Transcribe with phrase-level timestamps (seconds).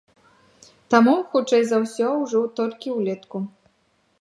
[0.93, 3.37] Таму, хутчэй за ўсё, ужо толькі ўлетку.